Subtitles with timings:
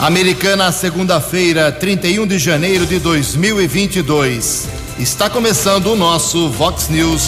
[0.00, 4.66] Americana, segunda-feira, 31 de janeiro de 2022.
[4.98, 7.22] Está começando o nosso Vox News.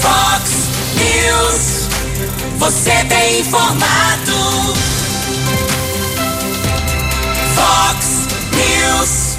[0.00, 0.50] Vox
[0.96, 1.88] News.
[2.58, 4.74] Você tem informado.
[7.54, 9.38] Vox News.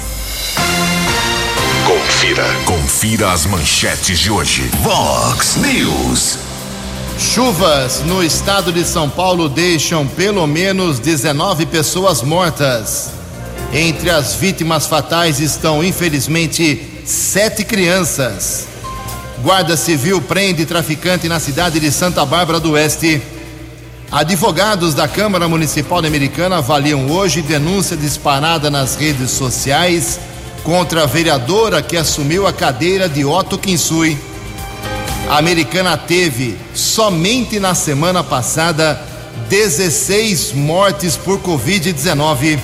[1.86, 4.70] Confira, confira as manchetes de hoje.
[4.82, 6.47] Vox News.
[7.18, 13.10] Chuvas no estado de São Paulo deixam pelo menos 19 pessoas mortas.
[13.72, 18.68] Entre as vítimas fatais estão, infelizmente, sete crianças.
[19.42, 23.20] Guarda Civil prende traficante na cidade de Santa Bárbara do Oeste.
[24.12, 30.20] Advogados da Câmara Municipal Americana avaliam hoje denúncia disparada nas redes sociais
[30.62, 34.16] contra a vereadora que assumiu a cadeira de Otto Kinsui.
[35.26, 39.00] A americana teve, somente na semana passada,
[39.48, 42.58] 16 mortes por Covid-19.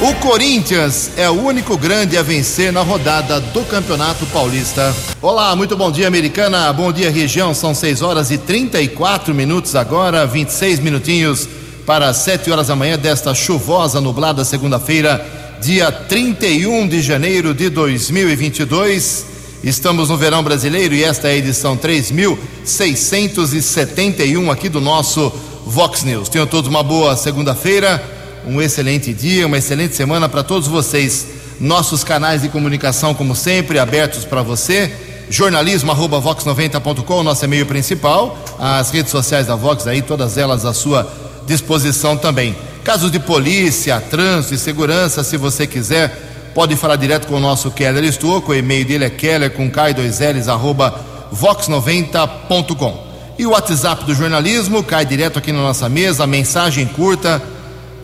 [0.00, 4.94] O Corinthians é o único grande a vencer na rodada do Campeonato Paulista.
[5.20, 6.72] Olá, muito bom dia, americana.
[6.72, 7.52] Bom dia, região.
[7.52, 11.48] São 6 horas e 34 minutos agora, 26 minutinhos
[11.84, 15.26] para 7 horas da manhã desta chuvosa, nublada segunda-feira,
[15.60, 19.37] dia 31 de janeiro de 2022.
[19.62, 25.32] Estamos no verão brasileiro e esta é a edição 3671 aqui do nosso
[25.66, 26.28] Vox News.
[26.28, 28.00] Tenham todos uma boa segunda-feira,
[28.46, 31.26] um excelente dia, uma excelente semana para todos vocês.
[31.58, 34.92] Nossos canais de comunicação, como sempre, abertos para você.
[35.28, 38.38] Jornalismo arroba vox90.com, nosso e-mail principal.
[38.60, 41.12] As redes sociais da Vox aí, todas elas à sua
[41.48, 42.54] disposição também.
[42.84, 46.27] Casos de polícia, trânsito e segurança, se você quiser,
[46.58, 50.48] pode falar direto com o nosso Keller Estouco, o e-mail dele é keller com k2ls
[50.48, 50.92] arroba
[51.32, 53.06] vox90.com.
[53.38, 57.40] E o WhatsApp do jornalismo cai direto aqui na nossa mesa, mensagem curta,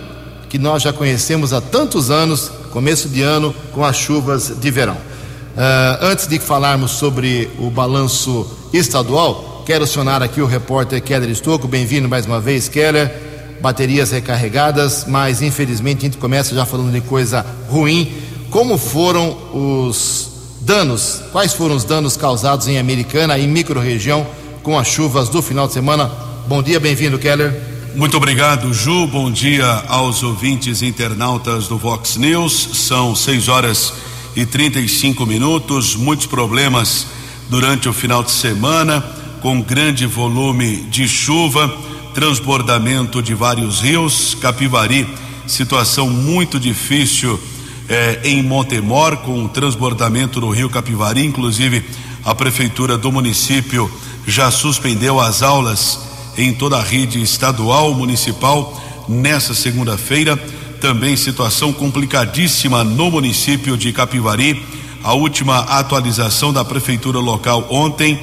[0.50, 4.96] que nós já conhecemos há tantos anos começo de ano com as chuvas de verão.
[4.96, 11.68] Uh, antes de falarmos sobre o balanço estadual, quero acionar aqui o repórter Keller Estocco.
[11.68, 13.14] Bem-vindo mais uma vez, Keller.
[13.62, 18.12] Baterias recarregadas, mas infelizmente a gente começa já falando de coisa ruim.
[18.50, 21.22] Como foram os danos?
[21.32, 24.26] Quais foram os danos causados em Americana e microrregião
[24.64, 26.12] com as chuvas do final de semana?
[26.48, 27.73] Bom dia, bem-vindo, Keller.
[27.96, 29.06] Muito obrigado, Ju.
[29.06, 32.70] Bom dia aos ouvintes internautas do Vox News.
[32.74, 33.94] São 6 horas
[34.36, 35.96] e 35 minutos.
[35.96, 37.06] Muitos problemas
[37.50, 39.00] durante o final de semana,
[39.44, 41.72] com grande volume de chuva,
[42.16, 44.36] transbordamento de vários rios.
[44.42, 45.08] Capivari,
[45.46, 47.40] situação muito difícil
[47.88, 51.24] eh, em Montemor, com o transbordamento do rio Capivari.
[51.24, 51.86] Inclusive,
[52.26, 53.92] a prefeitura do município
[54.26, 60.38] já suspendeu as aulas em toda a rede estadual, municipal, nessa segunda-feira.
[60.80, 64.64] Também situação complicadíssima no município de Capivari.
[65.04, 68.22] A última atualização da prefeitura local ontem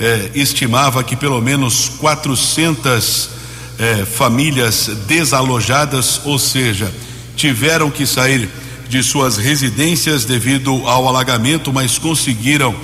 [0.00, 3.30] eh, estimava que pelo menos 400
[3.78, 6.92] eh, famílias desalojadas, ou seja,
[7.36, 8.48] tiveram que sair
[8.88, 12.74] de suas residências devido ao alagamento, mas conseguiram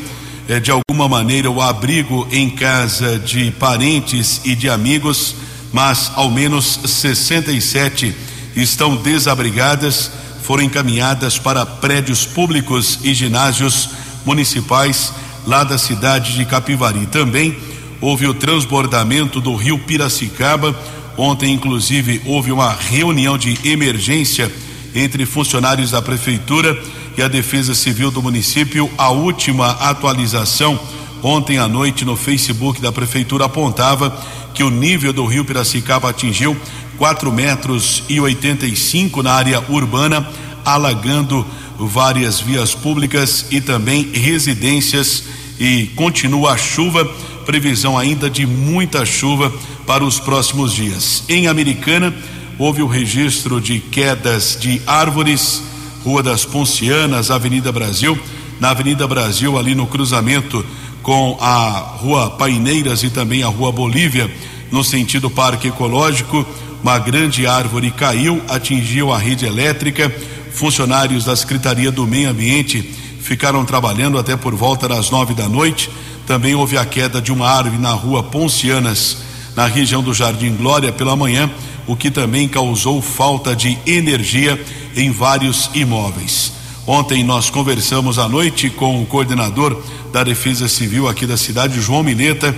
[0.49, 5.35] é, de alguma maneira o abrigo em casa de parentes e de amigos,
[5.73, 8.15] mas ao menos 67
[8.55, 10.11] estão desabrigadas,
[10.43, 13.89] foram encaminhadas para prédios públicos e ginásios
[14.25, 15.13] municipais
[15.47, 17.07] lá da cidade de Capivari.
[17.07, 17.57] Também
[18.01, 20.79] houve o transbordamento do rio Piracicaba.
[21.17, 24.53] Ontem, inclusive, houve uma reunião de emergência
[24.95, 26.79] entre funcionários da prefeitura
[27.17, 28.91] e a Defesa Civil do município.
[28.99, 30.79] A última atualização
[31.23, 34.11] ontem à noite no Facebook da prefeitura apontava
[34.53, 36.57] que o nível do rio Piracicaba atingiu
[36.99, 40.29] 4 metros e 85 na área urbana,
[40.65, 41.45] alagando
[41.79, 45.25] várias vias públicas e também residências
[45.59, 47.05] e continua a chuva,
[47.47, 49.53] previsão ainda de muita chuva
[49.87, 51.25] para os próximos dias.
[51.29, 52.15] Em Americana,
[52.59, 55.63] houve o registro de quedas de árvores,
[56.05, 58.19] Rua das Poncianas, Avenida Brasil,
[58.61, 60.65] na Avenida Brasil, ali no cruzamento
[61.03, 64.31] com a Rua Paineiras e também a Rua Bolívia,
[64.71, 66.47] no sentido Parque Ecológico,
[66.83, 70.15] uma grande árvore caiu, atingiu a rede elétrica.
[70.53, 72.83] Funcionários da Secretaria do Meio Ambiente
[73.21, 75.91] ficaram trabalhando até por volta das nove da noite.
[76.27, 79.17] Também houve a queda de uma árvore na rua Poncianas,
[79.57, 81.51] na região do Jardim Glória, pela manhã,
[81.87, 84.63] o que também causou falta de energia
[84.97, 86.53] em vários imóveis.
[86.87, 89.81] Ontem nós conversamos à noite com o coordenador
[90.13, 92.55] da Defesa Civil aqui da cidade, João Mineta,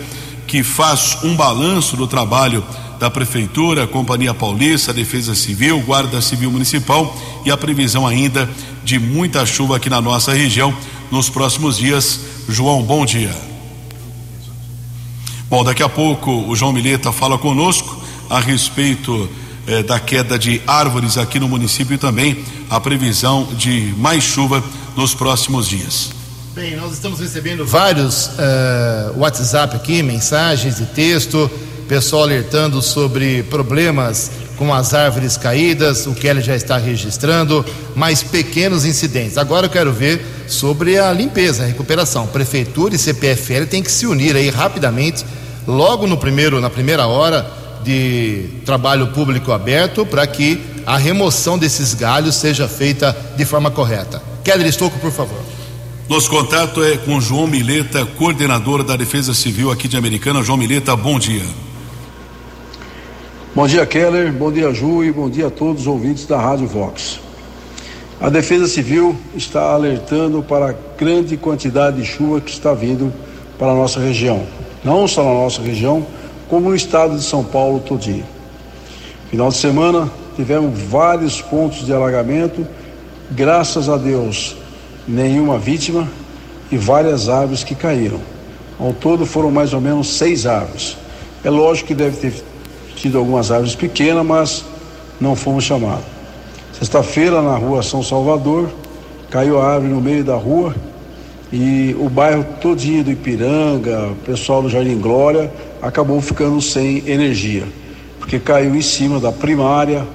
[0.46, 2.64] que faz um balanço do trabalho
[2.99, 8.49] da Prefeitura, Companhia Paulista, Defesa Civil, Guarda Civil Municipal e a previsão ainda
[8.84, 10.75] de muita chuva aqui na nossa região
[11.11, 12.20] nos próximos dias.
[12.49, 13.34] João, bom dia.
[15.49, 19.28] Bom, daqui a pouco o João Mileta fala conosco a respeito
[19.67, 24.62] eh, da queda de árvores aqui no município e também a previsão de mais chuva
[24.96, 26.11] nos próximos dias.
[26.55, 31.50] Bem, nós estamos recebendo vários uh, WhatsApp aqui, mensagens de texto,
[31.87, 37.64] pessoal alertando sobre problemas com as árvores caídas, o Kelly já está registrando,
[37.94, 39.37] mais pequenos incidentes.
[39.37, 42.26] Agora eu quero ver sobre a limpeza, a recuperação.
[42.26, 45.26] Prefeitura e CPFL têm que se unir aí rapidamente,
[45.67, 51.94] logo no primeiro, na primeira hora de trabalho público aberto, para que a remoção desses
[51.94, 54.21] galhos seja feita de forma correta.
[54.43, 55.38] Keller Estocco, por favor.
[56.09, 60.43] Nosso contato é com João Mileta, coordenador da Defesa Civil aqui de Americana.
[60.43, 61.44] João Mileta, bom dia.
[63.55, 64.33] Bom dia, Keller.
[64.33, 65.05] Bom dia, Ju.
[65.05, 67.21] E bom dia a todos os ouvintes da Rádio Vox.
[68.21, 73.12] A Defesa Civil está alertando para a grande quantidade de chuva que está vindo
[73.59, 74.44] para a nossa região.
[74.85, 76.06] Não só na nossa região,
[76.49, 78.25] como no estado de São Paulo todinho.
[79.31, 82.67] Final de semana tivemos vários pontos de alagamento.
[83.31, 84.57] Graças a Deus,
[85.07, 86.09] nenhuma vítima
[86.71, 88.21] e várias árvores que caíram.
[88.79, 90.97] Ao todo foram mais ou menos seis árvores.
[91.43, 92.45] É lógico que deve ter
[92.95, 94.65] tido algumas árvores pequenas, mas
[95.21, 96.05] não fomos chamados.
[96.79, 98.69] Sexta-feira, na rua São Salvador,
[99.31, 100.75] caiu a árvore no meio da rua
[101.53, 105.51] e o bairro todinho do Ipiranga, o pessoal do Jardim Glória,
[105.82, 107.64] acabou ficando sem energia,
[108.19, 110.06] porque caiu em cima da primária.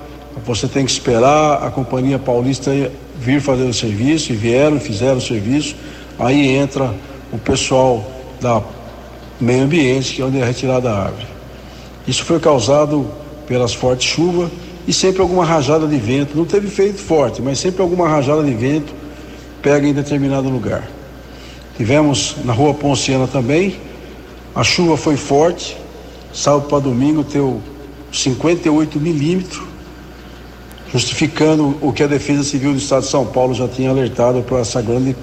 [0.45, 2.71] Você tem que esperar a Companhia Paulista
[3.19, 5.75] vir fazer o serviço, e vieram, fizeram o serviço.
[6.17, 6.93] Aí entra
[7.31, 8.09] o pessoal
[8.39, 8.61] da
[9.39, 11.27] meio ambiente, que é onde é retirada a árvore.
[12.07, 13.07] Isso foi causado
[13.47, 14.49] pelas fortes chuvas
[14.87, 16.35] e sempre alguma rajada de vento.
[16.35, 18.93] Não teve feito forte, mas sempre alguma rajada de vento
[19.61, 20.87] pega em determinado lugar.
[21.77, 23.77] Tivemos na rua Ponciana também,
[24.55, 25.77] a chuva foi forte,
[26.33, 27.61] sábado para domingo deu
[28.11, 29.61] 58 milímetros,
[30.91, 34.59] justificando o que a Defesa Civil do Estado de São Paulo já tinha alertado para
[34.59, 35.15] essa grande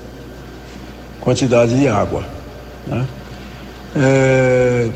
[1.21, 2.25] quantidade de água.
[2.87, 3.07] Né?
[3.97, 4.91] É,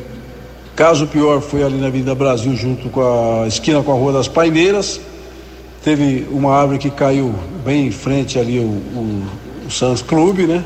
[0.74, 4.26] Caso pior foi ali na Avenida Brasil, junto com a esquina com a Rua das
[4.26, 4.98] Paineiras.
[5.84, 9.22] Teve uma árvore que caiu bem em frente ali o, o,
[9.66, 10.64] o Santos Clube, né?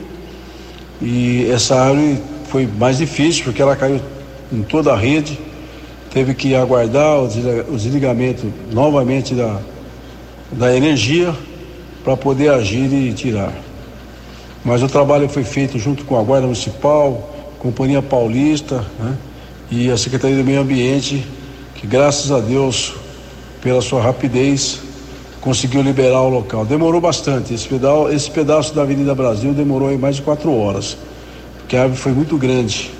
[1.03, 4.01] E essa árvore foi mais difícil porque ela caiu
[4.53, 5.39] em toda a rede.
[6.11, 9.61] Teve que aguardar o desligamento novamente da,
[10.53, 11.35] da energia
[12.03, 13.53] para poder agir e tirar.
[14.65, 19.17] Mas o trabalho foi feito junto com a Guarda Municipal, Companhia Paulista, né?
[19.71, 21.27] e a Secretaria do Meio Ambiente,
[21.75, 22.95] que graças a Deus,
[23.61, 24.81] pela sua rapidez,
[25.41, 26.65] conseguiu liberar o local.
[26.65, 30.97] Demorou bastante, esse pedaço, esse pedaço da Avenida Brasil demorou mais de quatro horas,
[31.67, 32.93] porque a árvore foi muito grande.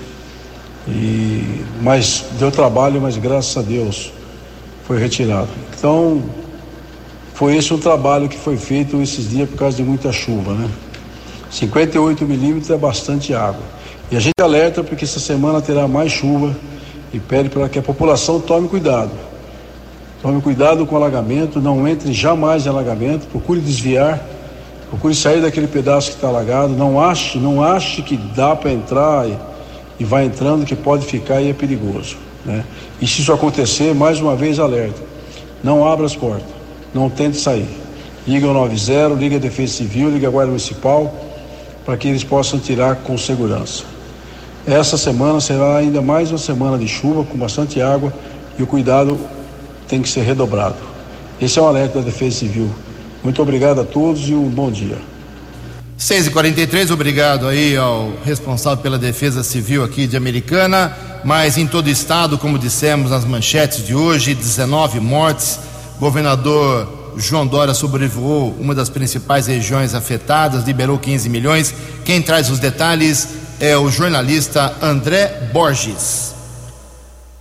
[0.89, 4.11] E, mas deu trabalho, mas graças a Deus
[4.85, 5.47] foi retirado.
[5.77, 6.21] Então,
[7.33, 10.69] foi esse o trabalho que foi feito esses dias por causa de muita chuva, né?
[11.49, 13.63] 58 milímetros é bastante água.
[14.11, 16.53] E a gente alerta porque essa semana terá mais chuva
[17.13, 19.11] e pede para que a população tome cuidado.
[20.21, 24.21] Tome cuidado com alagamento, não entre jamais em alagamento, procure desviar,
[24.89, 29.27] procure sair daquele pedaço que está alagado, não ache, não ache que dá para entrar
[29.27, 29.37] e,
[29.99, 32.17] e vai entrando que pode ficar e é perigoso.
[32.45, 32.63] Né?
[33.01, 35.01] E se isso acontecer, mais uma vez alerta.
[35.63, 36.47] Não abra as portas,
[36.93, 37.67] não tente sair.
[38.27, 41.13] Liga 90, Liga Defesa Civil, Liga Guarda Municipal,
[41.85, 43.83] para que eles possam tirar com segurança.
[44.65, 48.13] Essa semana será ainda mais uma semana de chuva com bastante água
[48.59, 49.17] e o cuidado
[49.87, 50.75] tem que ser redobrado.
[51.41, 52.69] Esse é o alerta da Defesa Civil.
[53.27, 54.97] Muito obrigado a todos e um bom dia.
[55.99, 60.95] 6h43, obrigado aí ao responsável pela Defesa Civil aqui de Americana.
[61.25, 65.59] Mas em todo o estado, como dissemos nas manchetes de hoje, 19 mortes.
[65.99, 71.73] Governador João Dória sobrevoou uma das principais regiões afetadas, liberou 15 milhões.
[72.05, 73.27] Quem traz os detalhes
[73.59, 76.33] é o jornalista André Borges.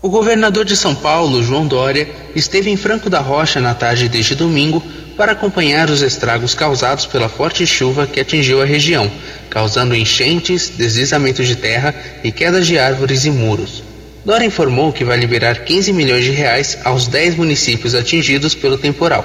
[0.02, 4.34] O governador de São Paulo, João Dória, esteve em Franco da Rocha na tarde deste
[4.34, 4.82] domingo
[5.16, 9.10] para acompanhar os estragos causados pela forte chuva que atingiu a região,
[9.48, 13.82] causando enchentes, deslizamentos de terra e quedas de árvores e muros.
[14.24, 19.24] Dória informou que vai liberar 15 milhões de reais aos 10 municípios atingidos pelo temporal,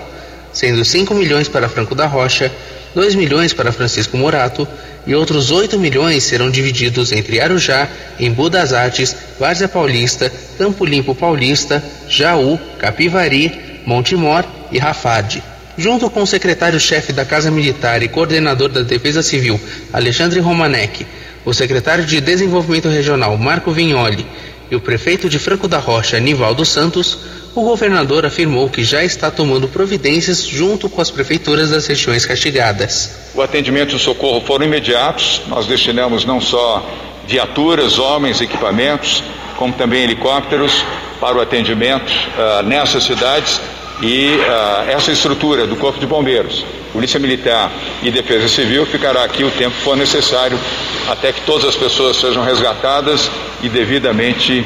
[0.53, 2.51] sendo 5 milhões para Franco da Rocha,
[2.93, 4.67] 2 milhões para Francisco Morato
[5.07, 11.15] e outros 8 milhões serão divididos entre Arujá, Embu das Artes, Várzea Paulista, Campo Limpo
[11.15, 15.50] Paulista, Jaú, Capivari, Montemor e Rafade.
[15.81, 19.59] Junto com o secretário-chefe da Casa Militar e coordenador da Defesa Civil,
[19.91, 21.07] Alexandre Romanek,
[21.43, 24.23] o secretário de Desenvolvimento Regional, Marco Vignoli,
[24.69, 27.17] e o prefeito de Franco da Rocha, Nivaldo Santos,
[27.55, 33.15] o governador afirmou que já está tomando providências junto com as prefeituras das regiões castigadas.
[33.33, 36.87] O atendimento e o socorro foram imediatos, nós destinamos não só
[37.27, 39.23] viaturas, homens, equipamentos,
[39.57, 40.85] como também helicópteros
[41.19, 43.59] para o atendimento uh, nessas cidades
[44.01, 49.43] e uh, essa estrutura do Corpo de Bombeiros, Polícia Militar e Defesa Civil ficará aqui
[49.43, 50.59] o tempo que for necessário
[51.07, 53.29] até que todas as pessoas sejam resgatadas
[53.61, 54.65] e devidamente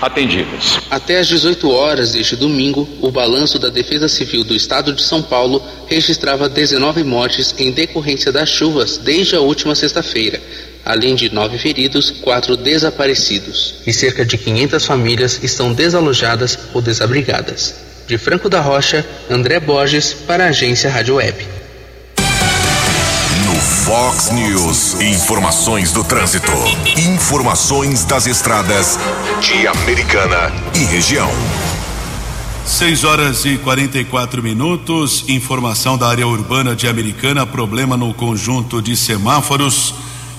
[0.00, 0.78] atendidas.
[0.90, 5.22] Até às 18 horas deste domingo, o balanço da Defesa Civil do Estado de São
[5.22, 10.40] Paulo registrava 19 mortes em decorrência das chuvas desde a última sexta-feira,
[10.84, 13.74] além de nove feridos, quatro desaparecidos.
[13.86, 17.89] E cerca de 500 famílias estão desalojadas ou desabrigadas.
[18.10, 21.46] De Franco da Rocha, André Borges para a agência Rádio Web.
[23.46, 26.50] No Fox News, informações do trânsito,
[26.98, 28.98] informações das estradas
[29.40, 31.30] de Americana e região.
[32.66, 35.24] 6 horas e 44 minutos.
[35.28, 39.94] Informação da área urbana de Americana: problema no conjunto de semáforos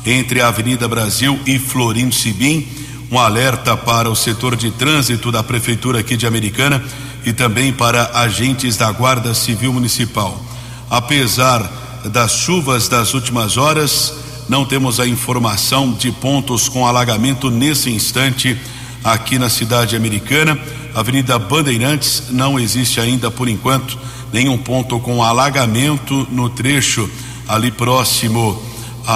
[0.05, 2.67] entre a Avenida Brasil e Florindo Sibim.
[3.09, 6.83] Um alerta para o setor de trânsito da Prefeitura aqui de Americana
[7.25, 10.41] e também para agentes da Guarda Civil Municipal.
[10.89, 11.69] Apesar
[12.05, 14.13] das chuvas das últimas horas,
[14.49, 18.57] não temos a informação de pontos com alagamento nesse instante
[19.03, 20.59] aqui na cidade americana.
[20.93, 23.97] Avenida Bandeirantes não existe ainda por enquanto
[24.33, 27.09] nenhum ponto com alagamento no trecho
[27.47, 28.61] ali próximo
[29.05, 29.13] a,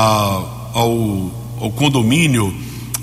[0.74, 2.54] ao, ao condomínio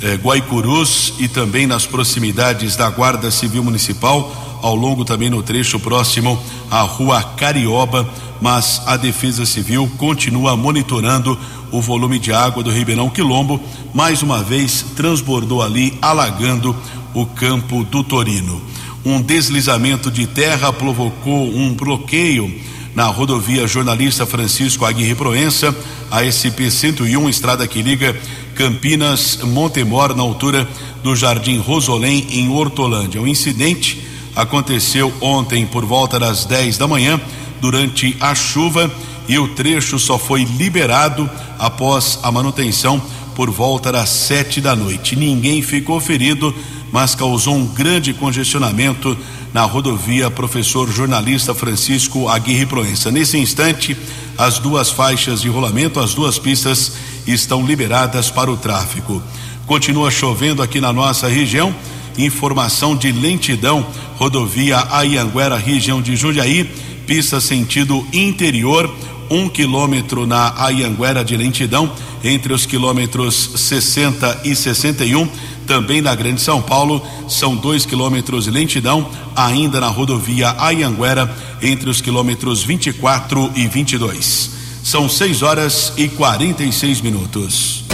[0.02, 5.78] eh, Guaicurus e também nas proximidades da Guarda Civil Municipal, ao longo também no trecho
[5.78, 6.40] próximo
[6.70, 8.08] à Rua Carioba,
[8.40, 11.38] mas a Defesa Civil continua monitorando
[11.70, 13.60] o volume de água do Ribeirão Quilombo,
[13.92, 16.74] mais uma vez transbordou ali, alagando
[17.12, 18.62] o campo do Torino.
[19.04, 22.52] Um deslizamento de terra provocou um bloqueio
[22.94, 25.74] na rodovia Jornalista Francisco Aguirre Proença,
[26.10, 28.14] a SP 101, estrada que liga
[28.54, 30.68] Campinas Montemor, na altura
[31.02, 33.20] do Jardim Rosolém, em Hortolândia.
[33.20, 37.20] O incidente aconteceu ontem por volta das 10 da manhã,
[37.60, 38.90] durante a chuva,
[39.28, 43.00] e o trecho só foi liberado após a manutenção
[43.34, 45.16] por volta das sete da noite.
[45.16, 46.54] Ninguém ficou ferido,
[46.90, 49.16] mas causou um grande congestionamento
[49.52, 53.10] na rodovia Professor Jornalista Francisco Aguirre Proença.
[53.10, 53.96] Nesse instante,
[54.36, 56.92] as duas faixas de rolamento, as duas pistas
[57.26, 59.22] estão liberadas para o tráfego.
[59.66, 61.74] Continua chovendo aqui na nossa região.
[62.18, 66.64] Informação de lentidão, rodovia Ayanguera, região de Jundiaí,
[67.06, 68.92] pista sentido interior,
[69.30, 71.90] um quilômetro na Ayanguera de lentidão,
[72.22, 75.28] entre os quilômetros 60 e 61
[75.66, 81.88] também na Grande São Paulo, são dois quilômetros de lentidão, ainda na rodovia Ayanguera, entre
[81.88, 84.50] os quilômetros 24 e 22.
[84.82, 87.84] São 6 horas e 46 minutos.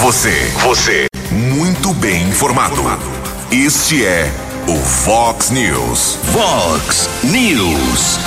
[0.00, 3.15] Você, você, muito bem informado.
[3.50, 4.28] Este é
[4.66, 6.18] o Fox News.
[6.32, 8.18] Fox News.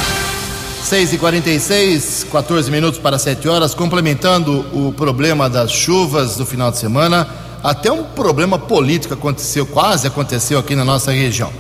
[0.82, 6.72] 6 e 46 14 minutos para 7 horas, complementando o problema das chuvas do final
[6.72, 7.28] de semana
[7.62, 11.52] até um problema político aconteceu, quase aconteceu aqui na nossa região.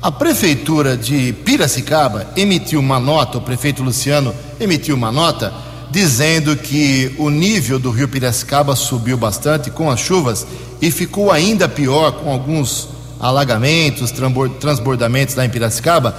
[0.00, 5.52] A prefeitura de Piracicaba emitiu uma nota, o prefeito Luciano emitiu uma nota
[5.92, 10.46] dizendo que o nível do rio Piracicaba subiu bastante com as chuvas
[10.80, 12.88] e ficou ainda pior com alguns
[13.20, 14.10] alagamentos,
[14.58, 16.10] transbordamentos lá em Piracicaba,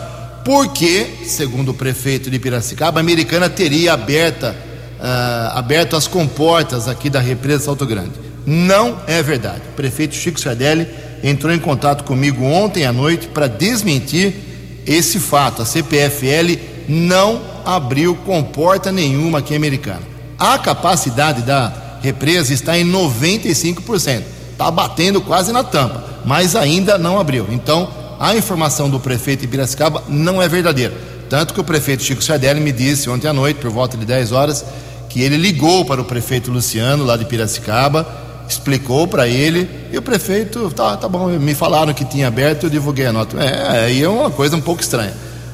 [0.45, 4.55] porque, segundo o prefeito de Piracicaba, a americana teria aberta,
[4.99, 8.11] uh, aberto as comportas aqui da represa Salto Grande.
[8.45, 9.61] Não é verdade.
[9.71, 10.87] O prefeito Chico Sardelli
[11.23, 14.35] entrou em contato comigo ontem à noite para desmentir
[14.85, 15.63] esse fato.
[15.63, 20.01] A CPFL não abriu comporta nenhuma aqui americana.
[20.37, 24.23] A capacidade da represa está em 95%.
[24.51, 27.47] Está batendo quase na tampa, mas ainda não abriu.
[27.49, 27.89] Então,
[28.19, 30.93] a informação do prefeito de Piracicaba não é verdadeira.
[31.29, 34.31] Tanto que o prefeito Chico Sardelli me disse ontem à noite, por volta de 10
[34.31, 34.63] horas,
[35.09, 38.07] que ele ligou para o prefeito Luciano, lá de Piracicaba,
[38.47, 42.69] explicou para ele, e o prefeito, tá, tá bom, me falaram que tinha aberto, eu
[42.69, 43.37] divulguei a nota.
[43.41, 45.13] É, aí é uma coisa um pouco estranha.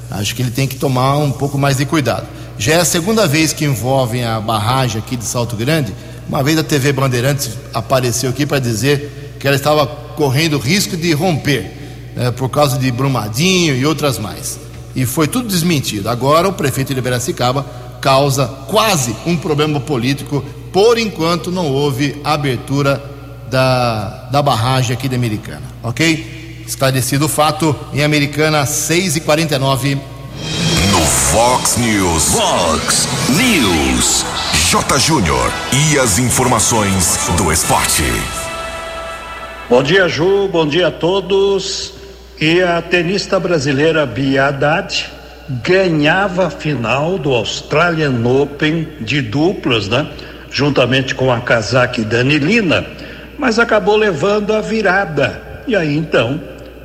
[0.10, 2.28] Acho que ele tem que tomar um pouco mais de cuidado.
[2.58, 5.94] Já é a segunda vez que envolvem a barragem aqui de Salto Grande.
[6.28, 11.14] Uma vez a TV Bandeirantes apareceu aqui para dizer que ela estava correndo risco de
[11.14, 11.72] romper
[12.16, 14.60] né, por causa de Brumadinho e outras mais.
[14.96, 16.10] E foi tudo desmentido.
[16.10, 17.66] Agora o prefeito de Piracicaba
[18.02, 20.44] causa quase um problema político.
[20.74, 23.02] Por enquanto não houve abertura
[23.50, 26.39] da, da barragem aqui da Americana, ok?
[26.70, 32.36] Esclarecido o fato, em Americana, 6 e 49 No Fox News.
[32.36, 34.24] Fox News.
[34.70, 35.00] J.
[35.00, 35.52] Júnior.
[35.74, 38.04] E as informações do esporte.
[39.68, 40.48] Bom dia, Ju.
[40.48, 41.94] Bom dia a todos.
[42.40, 45.10] E a tenista brasileira Bia Haddad
[45.64, 50.08] ganhava a final do Australian Open de duplas, né?
[50.52, 52.86] Juntamente com a casaque Danilina,
[53.40, 55.64] mas acabou levando a virada.
[55.68, 56.40] E aí então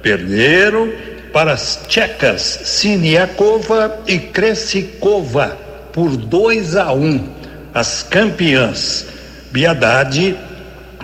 [0.04, 0.92] perderam
[1.32, 5.58] para as tchecas Siniakova e Kresikova
[5.92, 7.28] por 2 a 1, um,
[7.73, 9.06] as campeãs.
[9.50, 10.37] Biadade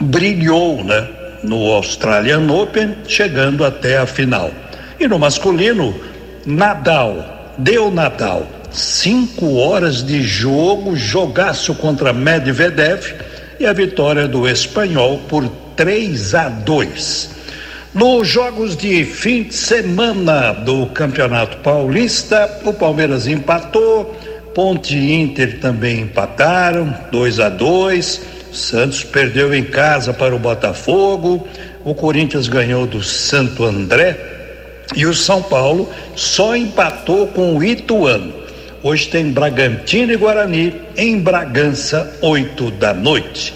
[0.00, 1.08] brilhou, né,
[1.42, 4.50] no Australian Open, chegando até a final.
[4.98, 5.98] E no masculino,
[6.44, 13.14] Nadal, deu Nadal, cinco horas de jogo, jogaço contra Medvedev
[13.58, 17.30] e a vitória do espanhol por 3 a 2.
[17.92, 24.16] Nos jogos de fim de semana do Campeonato Paulista, o Palmeiras empatou,
[24.54, 28.22] Ponte e Inter também empataram, 2 a 2.
[28.52, 31.48] Santos perdeu em casa para o Botafogo,
[31.84, 34.16] o Corinthians ganhou do Santo André
[34.94, 38.32] e o São Paulo só empatou com o Ituano.
[38.84, 43.52] Hoje tem Bragantino e Guarani em Bragança, 8 da noite.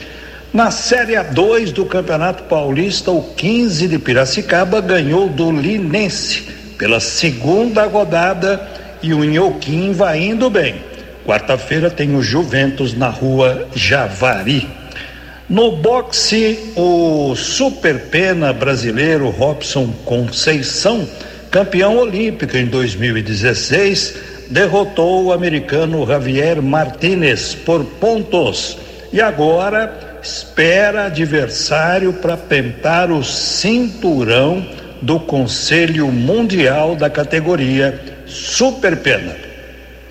[0.54, 6.42] Na Série A2 do Campeonato Paulista, o 15 de Piracicaba ganhou do Linense
[6.78, 8.64] pela segunda rodada
[9.02, 10.76] e o Inhoquim vai indo bem.
[11.26, 14.70] Quarta-feira tem o Juventus na rua Javari.
[15.48, 21.04] No boxe, o super pena brasileiro Robson Conceição,
[21.50, 24.14] campeão olímpico em 2016,
[24.48, 28.78] derrotou o americano Javier Martinez por pontos.
[29.12, 34.66] E agora espera adversário para tentar o cinturão
[35.02, 39.36] do Conselho Mundial da categoria Super Pena.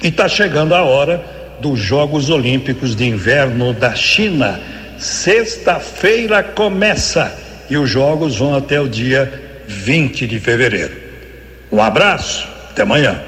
[0.04, 1.26] E está chegando a hora
[1.60, 4.60] dos Jogos Olímpicos de Inverno da China.
[5.00, 7.36] Sexta-feira começa
[7.68, 10.96] e os Jogos vão até o dia 20 de fevereiro.
[11.72, 13.20] Um abraço, até amanhã.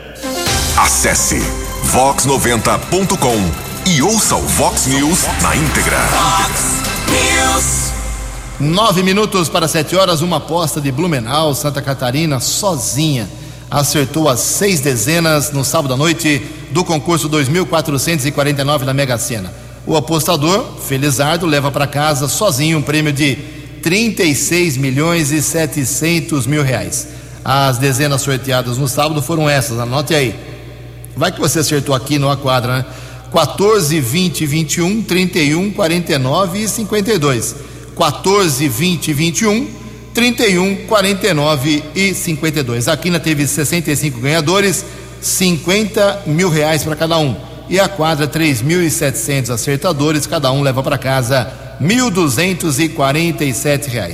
[0.77, 1.39] Acesse
[1.87, 5.97] vox90.com e ouça o Vox News na íntegra.
[5.97, 6.74] Fox
[7.15, 7.91] News.
[8.59, 13.29] Nove minutos para sete horas, uma aposta de Blumenau, Santa Catarina, sozinha.
[13.71, 19.53] Acertou as seis dezenas no sábado à noite do concurso 2449 da Mega Sena.
[19.85, 23.35] O apostador, Felizardo, leva para casa sozinho um prêmio de
[23.81, 27.07] 36 milhões e 700 mil reais.
[27.43, 30.35] As dezenas sorteadas no sábado foram essas, anote aí.
[31.15, 32.85] Vai que você acertou aqui no quadra, né?
[33.31, 37.55] 14, 20, 21, 31, 49 e 52.
[37.95, 39.67] 14, 20, 21,
[40.13, 42.87] 31, 49 e 52.
[42.87, 44.85] A Quina teve 65 ganhadores,
[45.21, 47.35] 50 mil reais para cada um.
[47.67, 54.13] E a quadra, 3.700 acertadores, cada um leva para casa 1.247 reais.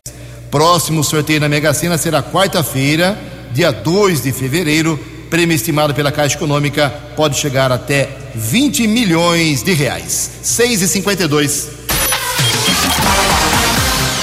[0.49, 3.17] Próximo sorteio na Mega Sena será quarta-feira,
[3.53, 4.99] dia 2 de fevereiro.
[5.29, 10.31] Prêmio estimado pela Caixa Econômica pode chegar até 20 milhões de reais.
[10.41, 11.69] 6 e 52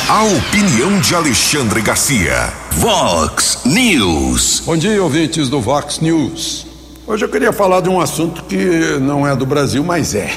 [0.09, 2.53] A opinião de Alexandre Garcia.
[2.73, 4.63] Vox News.
[4.65, 6.67] Bom dia, ouvintes do Vox News.
[7.07, 10.35] Hoje eu queria falar de um assunto que não é do Brasil, mas é.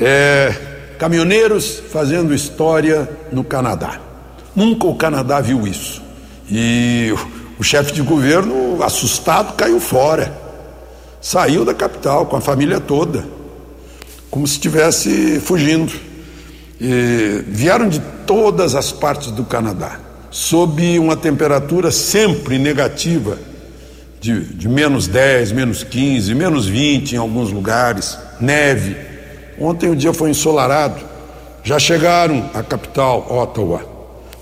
[0.00, 0.54] É
[0.98, 4.00] caminhoneiros fazendo história no Canadá.
[4.56, 6.02] Nunca o Canadá viu isso.
[6.50, 10.43] E o, o chefe de governo, assustado, caiu fora.
[11.24, 13.24] Saiu da capital com a família toda,
[14.30, 15.90] como se estivesse fugindo.
[16.78, 19.98] E vieram de todas as partes do Canadá,
[20.30, 23.38] sob uma temperatura sempre negativa,
[24.20, 28.94] de, de menos 10, menos 15, menos 20 em alguns lugares, neve.
[29.58, 31.00] Ontem o dia foi ensolarado.
[31.62, 33.80] Já chegaram à capital, Ottawa.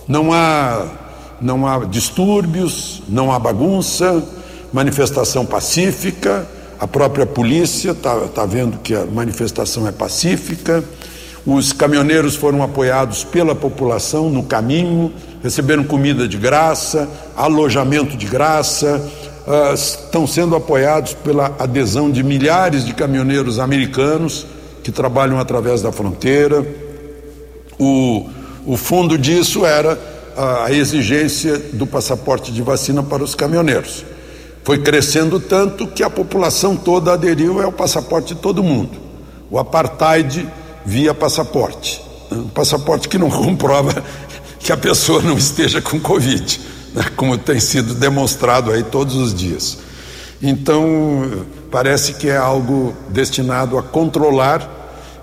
[0.09, 0.88] Não há,
[1.40, 4.21] não há distúrbios, não há bagunça,
[4.73, 6.45] manifestação pacífica.
[6.83, 10.83] A própria polícia está tá vendo que a manifestação é pacífica.
[11.47, 15.12] Os caminhoneiros foram apoiados pela população no caminho,
[15.45, 19.01] receberam comida de graça, alojamento de graça,
[19.47, 24.45] uh, estão sendo apoiados pela adesão de milhares de caminhoneiros americanos
[24.83, 26.66] que trabalham através da fronteira.
[27.79, 28.29] O,
[28.66, 29.97] o fundo disso era
[30.37, 34.05] a exigência do passaporte de vacina para os caminhoneiros.
[34.64, 38.98] Foi crescendo tanto que a população toda aderiu ao passaporte de todo mundo.
[39.51, 40.48] O apartheid
[40.85, 42.03] via passaporte.
[42.31, 44.03] Um passaporte que não comprova
[44.59, 46.61] que a pessoa não esteja com Covid,
[46.94, 47.05] né?
[47.16, 49.79] como tem sido demonstrado aí todos os dias.
[50.40, 54.68] Então, parece que é algo destinado a controlar.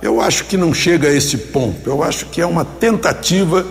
[0.01, 1.89] Eu acho que não chega a esse ponto.
[1.89, 3.65] Eu acho que é uma tentativa,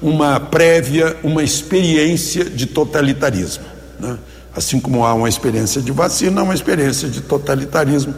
[0.00, 3.64] uma prévia, uma experiência de totalitarismo.
[3.98, 4.16] Né?
[4.54, 8.14] Assim como há uma experiência de vacina, há uma experiência de totalitarismo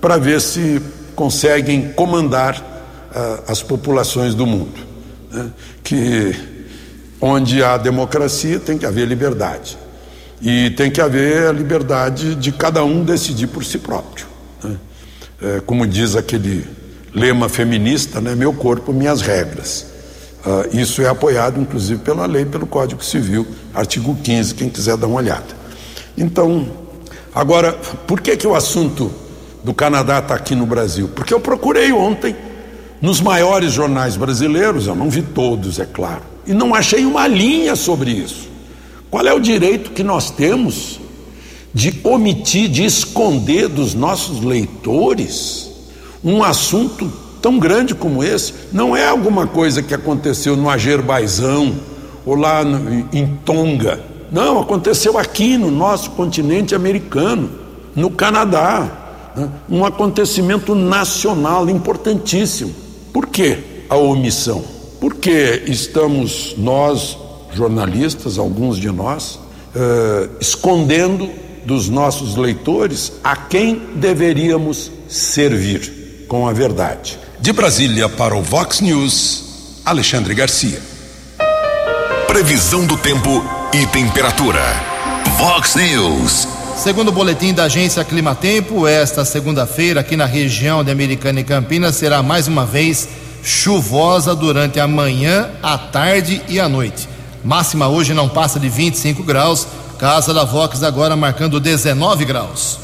[0.00, 0.80] para ver se
[1.14, 2.56] conseguem comandar
[3.10, 4.78] uh, as populações do mundo.
[5.30, 5.50] Né?
[5.82, 6.34] Que
[7.20, 9.76] onde há democracia tem que haver liberdade.
[10.40, 14.26] E tem que haver a liberdade de cada um decidir por si próprio.
[14.62, 14.76] Né?
[15.42, 16.64] É, como diz aquele
[17.12, 18.34] lema feminista, né?
[18.34, 19.86] meu corpo, minhas regras.
[20.46, 25.08] Uh, isso é apoiado, inclusive, pela lei, pelo Código Civil, artigo 15, quem quiser dar
[25.08, 25.57] uma olhada.
[26.18, 26.66] Então,
[27.32, 27.72] agora,
[28.06, 29.10] por que, que o assunto
[29.62, 31.08] do Canadá está aqui no Brasil?
[31.14, 32.34] Porque eu procurei ontem
[33.00, 37.76] nos maiores jornais brasileiros, eu não vi todos, é claro, e não achei uma linha
[37.76, 38.48] sobre isso.
[39.08, 40.98] Qual é o direito que nós temos
[41.72, 45.70] de omitir, de esconder dos nossos leitores
[46.24, 48.52] um assunto tão grande como esse?
[48.72, 51.76] Não é alguma coisa que aconteceu no Azerbaijão
[52.26, 54.17] ou lá no, em Tonga.
[54.30, 57.50] Não, aconteceu aqui no nosso continente americano,
[57.94, 59.48] no Canadá né?
[59.68, 62.74] um acontecimento nacional importantíssimo.
[63.12, 64.62] Por que a omissão?
[65.00, 67.16] Porque estamos nós,
[67.54, 69.38] jornalistas, alguns de nós,
[69.74, 71.30] eh, escondendo
[71.64, 77.18] dos nossos leitores a quem deveríamos servir com a verdade.
[77.40, 80.80] De Brasília para o Vox News, Alexandre Garcia.
[82.26, 84.62] Previsão do tempo e temperatura.
[85.36, 86.48] Vox News.
[86.76, 91.96] Segundo o boletim da agência Climatempo, esta segunda-feira aqui na região de Americana e Campinas
[91.96, 93.08] será mais uma vez
[93.42, 97.08] chuvosa durante a manhã, a tarde e a noite.
[97.44, 99.66] Máxima hoje não passa de 25 graus.
[99.98, 102.78] Casa da Vox agora marcando 19 graus.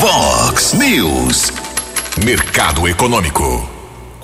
[0.00, 1.52] Vox News.
[2.24, 3.73] Mercado Econômico.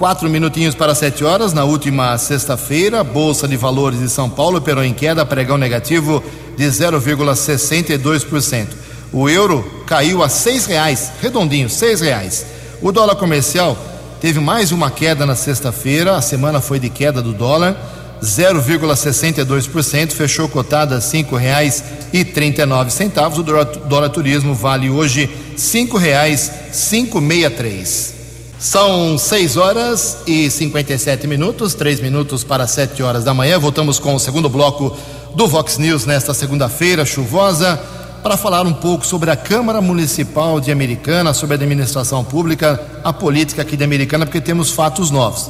[0.00, 1.52] Quatro minutinhos para sete horas.
[1.52, 6.24] Na última sexta-feira, Bolsa de Valores de São Paulo operou em queda, pregão negativo
[6.56, 8.68] de 0,62%.
[9.12, 12.46] O euro caiu a seis reais, redondinho, seis reais.
[12.80, 13.76] O dólar comercial
[14.22, 17.76] teve mais uma queda na sexta-feira, a semana foi de queda do dólar,
[18.22, 23.38] 0,62%, fechou cotada a cinco reais e trinta centavos.
[23.38, 28.19] O dólar, dólar turismo vale hoje cinco reais cinco meia três.
[28.60, 33.58] São 6 horas e 57 minutos, 3 minutos para 7 horas da manhã.
[33.58, 34.94] Voltamos com o segundo bloco
[35.34, 37.80] do Vox News nesta segunda-feira chuvosa
[38.22, 43.14] para falar um pouco sobre a Câmara Municipal de Americana, sobre a administração pública, a
[43.14, 45.48] política aqui de Americana, porque temos fatos novos.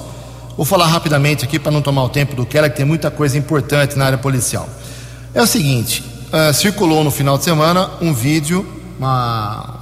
[0.56, 3.36] Vou falar rapidamente aqui para não tomar o tempo do Keller, que tem muita coisa
[3.36, 4.68] importante na área policial.
[5.34, 8.64] É o seguinte: uh, circulou no final de semana um vídeo
[8.96, 9.80] uma,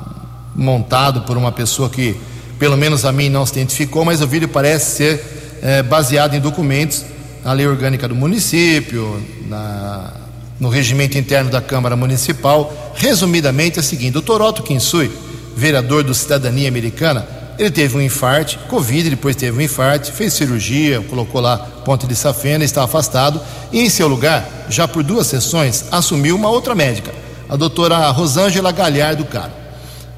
[0.56, 2.18] montado por uma pessoa que
[2.58, 6.40] pelo menos a mim não se identificou, mas o vídeo parece ser é, baseado em
[6.40, 7.04] documentos
[7.44, 10.12] na lei orgânica do município, na,
[10.58, 12.92] no regimento interno da Câmara Municipal.
[12.94, 15.10] Resumidamente é o seguinte: o Toroto Kinsui,
[15.56, 17.26] vereador do Cidadania Americana,
[17.58, 22.14] Ele teve um infarte, Covid, depois teve um infarte, fez cirurgia, colocou lá ponte de
[22.14, 23.40] safena, está afastado.
[23.72, 27.12] E em seu lugar, já por duas sessões, assumiu uma outra médica,
[27.48, 29.52] a doutora Rosângela Galhardo Caro,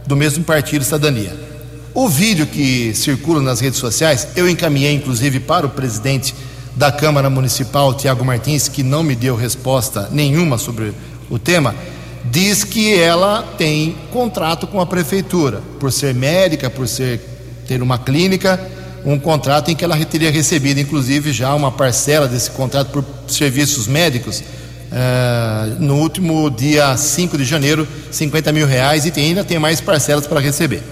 [0.07, 1.49] do mesmo partido Cidadania.
[1.92, 6.35] O vídeo que circula nas redes sociais, eu encaminhei inclusive para o presidente
[6.76, 10.92] da Câmara Municipal, Tiago Martins, que não me deu resposta nenhuma sobre
[11.29, 11.74] o tema,
[12.31, 17.20] diz que ela tem contrato com a prefeitura, por ser médica, por ser
[17.66, 18.61] ter uma clínica,
[19.05, 23.87] um contrato em que ela teria recebido, inclusive, já uma parcela desse contrato por serviços
[23.87, 24.40] médicos.
[24.90, 29.81] Uh, no último dia 5 de janeiro, 50 mil reais e tem, ainda tem mais
[29.81, 30.83] parcelas para receber.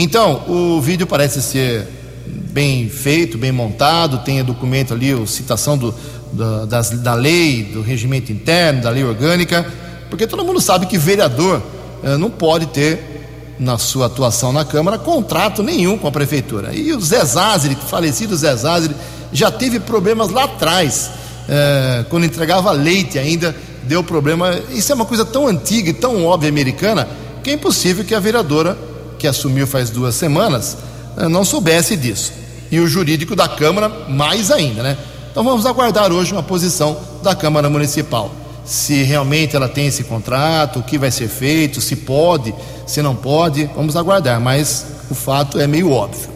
[0.00, 1.84] Então, o vídeo parece ser
[2.24, 5.92] bem feito, bem montado, tem documento ali, a citação do,
[6.32, 9.66] da, das, da lei, do regimento interno, da lei orgânica,
[10.08, 11.60] porque todo mundo sabe que vereador
[12.04, 16.72] uh, não pode ter na sua atuação na Câmara, contrato nenhum com a Prefeitura.
[16.72, 18.94] E o Zé Zazeri, falecido Zé Zazeri,
[19.32, 21.10] já teve problemas lá atrás,
[21.48, 24.60] é, quando entregava leite ainda, deu problema.
[24.70, 27.08] Isso é uma coisa tão antiga e tão óbvia americana,
[27.42, 28.78] que é impossível que a vereadora,
[29.18, 30.76] que assumiu faz duas semanas,
[31.16, 32.32] é, não soubesse disso.
[32.70, 34.96] E o jurídico da Câmara, mais ainda, né?
[35.30, 38.30] Então vamos aguardar hoje uma posição da Câmara Municipal
[38.68, 42.54] se realmente ela tem esse contrato, o que vai ser feito, se pode,
[42.86, 46.28] se não pode, vamos aguardar, mas o fato é meio óbvio.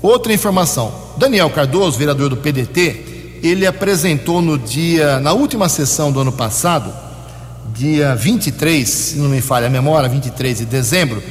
[0.00, 6.20] Outra informação: Daniel Cardoso, vereador do PDT, ele apresentou no dia, na última sessão do
[6.20, 6.90] ano passado,
[7.74, 11.22] dia 23, se não me falha a memória, 23 de dezembro,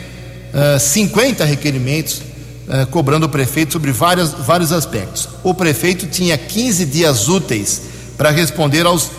[0.54, 2.22] uh, 50 requerimentos
[2.68, 5.28] uh, cobrando o prefeito sobre vários, vários aspectos.
[5.44, 7.82] O prefeito tinha 15 dias úteis
[8.18, 9.10] para responder aos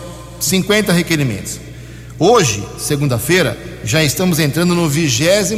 [0.40, 1.60] 50 requerimentos.
[2.18, 5.54] Hoje, segunda-feira, já estamos entrando no 26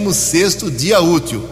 [0.77, 1.47] dia útil.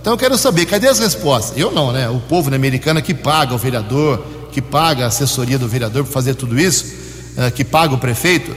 [0.00, 1.56] Então eu quero saber, cadê as respostas?
[1.56, 2.08] Eu não, né?
[2.08, 6.34] O povo americano que paga o vereador, que paga a assessoria do vereador para fazer
[6.34, 6.86] tudo isso,
[7.36, 8.54] uh, que paga o prefeito.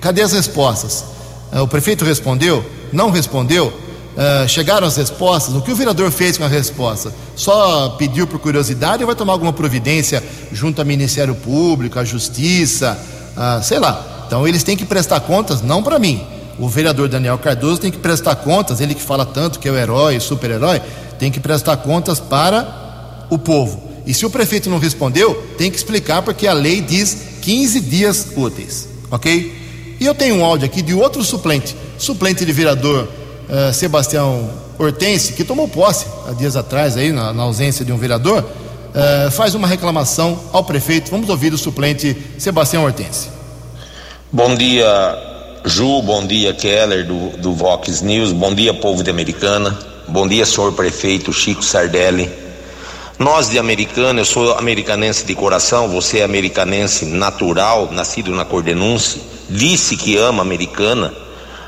[0.00, 1.04] Cadê as respostas?
[1.52, 2.64] O prefeito respondeu?
[2.92, 3.72] Não respondeu?
[4.16, 5.54] Uh, chegaram as respostas?
[5.54, 7.12] O que o vereador fez com a resposta?
[7.34, 12.98] Só pediu por curiosidade ou vai tomar alguma providência junto ao Ministério Público, à Justiça?
[13.36, 14.24] ah, sei lá.
[14.26, 16.24] Então eles têm que prestar contas, não para mim.
[16.58, 19.76] O vereador Daniel Cardoso tem que prestar contas, ele que fala tanto que é o
[19.76, 20.80] herói, super-herói,
[21.18, 23.82] tem que prestar contas para o povo.
[24.06, 28.26] E se o prefeito não respondeu, tem que explicar porque a lei diz 15 dias
[28.34, 29.96] úteis, ok?
[30.00, 33.08] E eu tenho um áudio aqui de outro suplente, suplente de vereador
[33.48, 37.96] uh, Sebastião Hortense, que tomou posse há dias atrás aí, na, na ausência de um
[37.96, 41.10] vereador, uh, faz uma reclamação ao prefeito.
[41.10, 43.28] Vamos ouvir o suplente Sebastião Hortense.
[44.32, 44.86] Bom dia,
[45.64, 50.46] Ju, bom dia, Keller, do, do Vox News, bom dia, povo de Americana, bom dia,
[50.46, 52.30] senhor prefeito Chico Sardelli.
[53.18, 59.20] Nós de Americana, eu sou americanense de coração, você é americanense natural, nascido na Cordenúncia,
[59.48, 61.12] disse que ama Americana.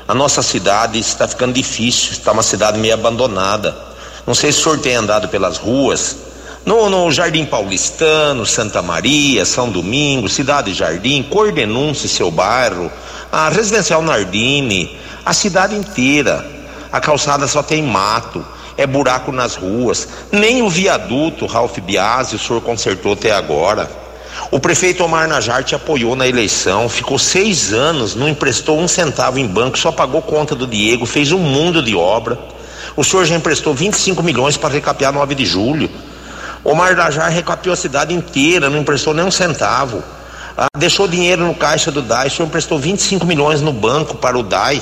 [0.09, 3.77] A nossa cidade está ficando difícil, está uma cidade meio abandonada.
[4.25, 6.17] Não sei se o senhor tem andado pelas ruas,
[6.65, 12.91] no, no Jardim Paulistano, Santa Maria, São Domingos, Cidade Jardim, Cordenunce, seu bairro,
[13.31, 16.43] a Residencial Nardini, a cidade inteira.
[16.91, 18.43] A calçada só tem mato,
[18.75, 20.07] é buraco nas ruas.
[20.31, 23.87] Nem o viaduto Ralph Biasi o senhor consertou até agora.
[24.51, 29.37] O prefeito Omar Najar te apoiou na eleição, ficou seis anos, não emprestou um centavo
[29.37, 32.39] em banco, só pagou conta do Diego, fez um mundo de obra.
[32.95, 35.87] O senhor já emprestou 25 milhões para recapear 9 de julho.
[36.63, 40.03] Omar Dajar recapiou a cidade inteira, não emprestou nem um centavo.
[40.57, 44.35] Ah, deixou dinheiro no caixa do DAI, o senhor emprestou 25 milhões no banco para
[44.35, 44.81] o DAI.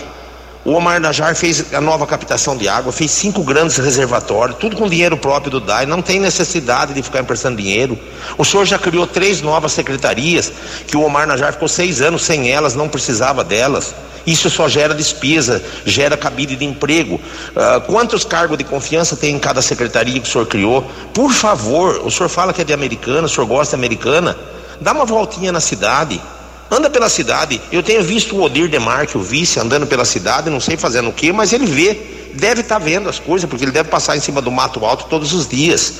[0.67, 4.89] O Omar Najar fez a nova captação de água, fez cinco grandes reservatórios, tudo com
[4.89, 7.97] dinheiro próprio do DAI, não tem necessidade de ficar emprestando dinheiro.
[8.37, 10.51] O senhor já criou três novas secretarias,
[10.85, 13.95] que o Omar Najar ficou seis anos sem elas, não precisava delas.
[14.25, 17.15] Isso só gera despesa, gera cabide de emprego.
[17.15, 20.81] Uh, quantos cargos de confiança tem em cada secretaria que o senhor criou?
[21.13, 24.37] Por favor, o senhor fala que é de americana, o senhor gosta de americana?
[24.81, 26.21] Dá uma voltinha na cidade.
[26.69, 27.61] Anda pela cidade.
[27.71, 31.13] Eu tenho visto o Odir Demarque, o vice, andando pela cidade, não sei fazendo o
[31.13, 32.15] que, mas ele vê.
[32.33, 35.05] Deve estar tá vendo as coisas, porque ele deve passar em cima do mato alto
[35.09, 35.93] todos os dias.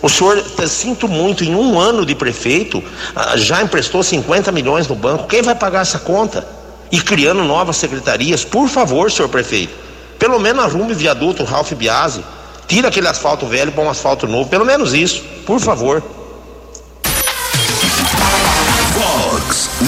[0.00, 2.82] O senhor, sinto muito, em um ano de prefeito,
[3.14, 5.26] ah, já emprestou 50 milhões no banco.
[5.26, 6.56] Quem vai pagar essa conta?
[6.90, 9.74] e criando novas secretarias, por favor, senhor prefeito,
[10.18, 12.24] pelo menos arrume o viaduto Ralph Biasi,
[12.66, 16.02] tira aquele asfalto velho para um asfalto novo, pelo menos isso, por favor.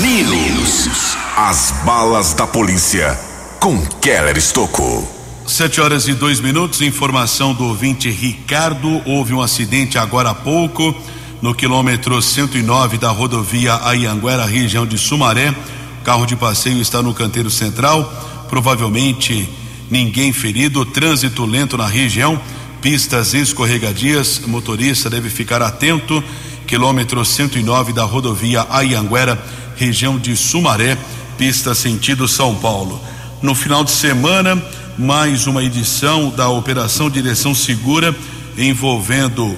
[0.08, 1.18] News.
[1.36, 3.14] As balas da polícia
[3.60, 5.06] com Keller Estocou.
[5.46, 9.02] Sete horas e dois minutos, informação do ouvinte Ricardo.
[9.04, 10.94] Houve um acidente agora há pouco
[11.42, 15.54] no quilômetro 109 da rodovia Ayanguera, região de Sumaré.
[16.02, 18.10] Carro de passeio está no canteiro central.
[18.48, 19.46] Provavelmente
[19.90, 20.86] ninguém ferido.
[20.86, 22.40] Trânsito lento na região.
[22.80, 24.40] Pistas escorregadias.
[24.46, 26.24] Motorista deve ficar atento.
[26.68, 29.42] Quilômetro 109 da rodovia Ayanguera,
[29.78, 30.98] região de Sumaré.
[31.38, 33.00] Pista sentido São Paulo.
[33.40, 34.60] No final de semana
[34.98, 38.14] mais uma edição da Operação Direção Segura
[38.56, 39.56] envolvendo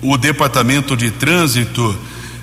[0.00, 1.94] o Departamento de Trânsito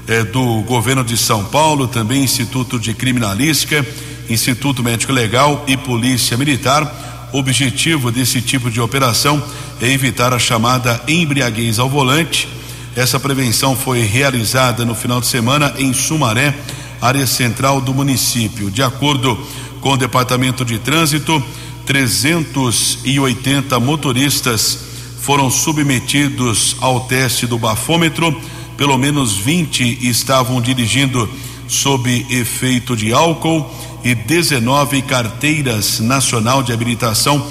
[0.07, 3.83] eh, do Governo de São Paulo, também Instituto de Criminalística,
[4.29, 7.29] Instituto Médico Legal e Polícia Militar.
[7.33, 9.43] O objetivo desse tipo de operação
[9.81, 12.47] é evitar a chamada embriaguez ao volante.
[12.95, 16.53] Essa prevenção foi realizada no final de semana em Sumaré,
[17.01, 18.71] área central do município.
[18.71, 19.37] De acordo
[19.81, 21.43] com o Departamento de Trânsito,
[21.85, 24.79] 380 motoristas
[25.21, 28.39] foram submetidos ao teste do bafômetro,
[28.77, 31.29] pelo menos 20 estavam dirigindo
[31.67, 33.69] sob efeito de álcool
[34.03, 37.45] e 19 carteiras nacional de habilitação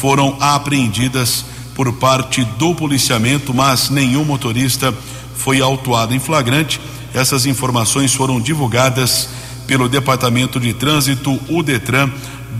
[0.00, 4.94] foram apreendidas por parte do policiamento, mas nenhum motorista
[5.36, 6.80] foi autuado em flagrante.
[7.14, 9.28] Essas informações foram divulgadas
[9.66, 12.10] pelo Departamento de Trânsito, o Detran,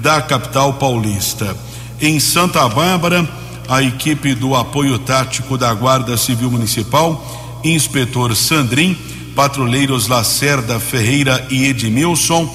[0.03, 1.57] da capital paulista.
[2.01, 3.29] Em Santa Bárbara,
[3.69, 8.97] a equipe do apoio tático da Guarda Civil Municipal, inspetor Sandrin,
[9.35, 12.49] patrulheiros Lacerda Ferreira e Edmilson.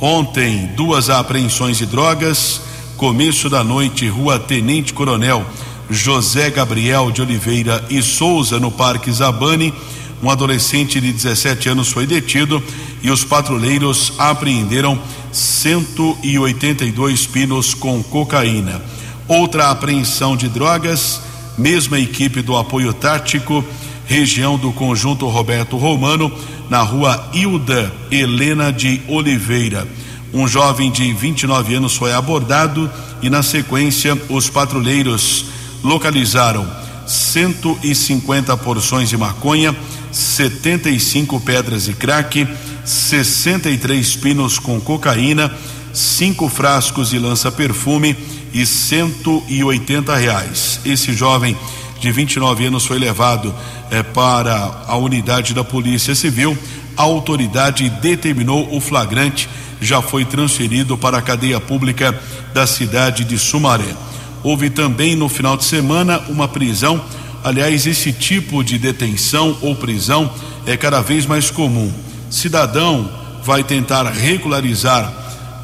[0.00, 2.60] Ontem, duas apreensões de drogas.
[2.96, 5.46] Começo da noite, Rua Tenente Coronel
[5.90, 9.72] José Gabriel de Oliveira e Souza, no Parque Zabane.
[10.22, 12.62] Um adolescente de 17 anos foi detido
[13.02, 14.98] e os patrulheiros apreenderam
[15.30, 18.82] 182 pinos com cocaína.
[19.28, 21.20] Outra apreensão de drogas,
[21.56, 23.64] mesma equipe do apoio tático,
[24.06, 26.32] região do conjunto Roberto Romano,
[26.68, 29.86] na rua Hilda Helena de Oliveira.
[30.32, 32.90] Um jovem de 29 anos foi abordado
[33.22, 35.46] e, na sequência, os patrulheiros
[35.82, 36.66] localizaram
[37.06, 39.74] 150 porções de maconha,
[40.18, 42.46] 75 pedras de crack,
[42.84, 45.52] 63 pinos com cocaína,
[45.92, 48.16] cinco frascos de lança-perfume
[48.52, 50.80] e 180 reais.
[50.84, 51.56] Esse jovem
[52.00, 53.54] de 29 anos foi levado
[53.90, 56.58] eh, para a unidade da Polícia Civil.
[56.96, 59.48] A autoridade determinou o flagrante,
[59.80, 62.18] já foi transferido para a cadeia pública
[62.52, 63.94] da cidade de Sumaré.
[64.42, 67.00] Houve também no final de semana uma prisão.
[67.48, 70.30] Aliás, esse tipo de detenção ou prisão
[70.66, 71.90] é cada vez mais comum
[72.28, 73.10] cidadão
[73.42, 75.10] vai tentar regularizar